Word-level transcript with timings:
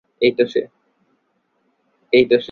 এই 0.21 0.31
তো 0.37 0.43
সে। 0.47 0.61